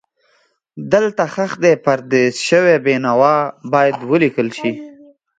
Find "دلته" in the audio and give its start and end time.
0.93-1.23